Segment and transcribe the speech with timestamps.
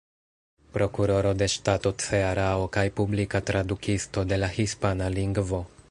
[0.77, 5.63] Prokuroro de Ŝtato Cearao kaj publika tradukisto de la hispana lingvo.